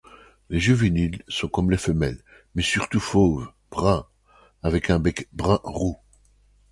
[0.49, 2.23] Les juvéniles sont comme les femelles,
[2.55, 4.07] mais surtout fauve brun
[4.63, 5.99] avec un bec brun-roux.